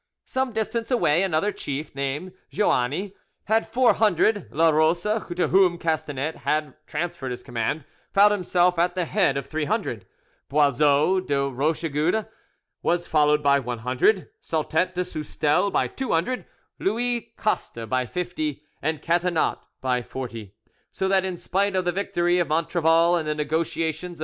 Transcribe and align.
Some 0.25 0.51
distance 0.51 0.89
away, 0.89 1.21
another 1.21 1.51
chief, 1.51 1.93
named 1.93 2.33
Joanny, 2.51 3.13
had 3.43 3.67
four 3.69 3.93
hundred; 3.93 4.47
Larose, 4.51 5.03
to 5.03 5.19
whom 5.49 5.77
Castanet 5.77 6.37
had 6.37 6.73
transferred 6.87 7.29
his 7.29 7.43
command, 7.43 7.85
found 8.11 8.31
himself 8.31 8.79
at 8.79 8.95
the 8.95 9.05
head 9.05 9.37
of 9.37 9.45
three 9.45 9.65
hundred; 9.65 10.07
Boizeau 10.49 11.19
de 11.19 11.47
Rochegude 11.47 12.25
was 12.81 13.05
followed 13.05 13.43
by 13.43 13.59
one 13.59 13.77
hundred, 13.77 14.29
Saltet 14.41 14.95
de 14.95 15.05
Soustel 15.05 15.69
by 15.69 15.87
two 15.87 16.11
hundred, 16.13 16.45
Louis 16.79 17.31
Coste 17.37 17.87
by 17.87 18.07
fifty, 18.07 18.63
and 18.81 19.03
Catinat 19.03 19.59
by 19.81 20.01
forty, 20.01 20.55
so 20.89 21.07
that, 21.09 21.23
in 21.25 21.37
spite 21.37 21.75
of 21.75 21.85
the 21.85 21.91
victory 21.91 22.39
of 22.39 22.47
Montrevel 22.47 23.17
and 23.19 23.27
the 23.27 23.35
negotiations 23.35 24.19
of 24.19 24.19
M. 24.19 24.19